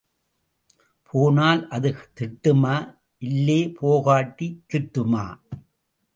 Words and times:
போனால் 1.09 1.61
அது 1.67 1.89
திட்டுமா... 2.19 2.75
இல்லே 3.21 3.59
போகாட்டி 3.81 4.47
திட்டுமா. 4.73 5.25